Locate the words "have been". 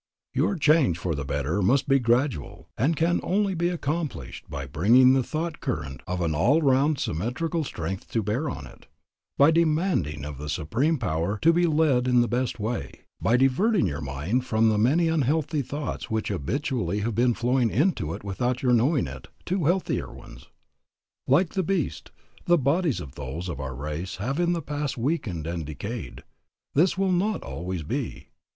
17.01-17.35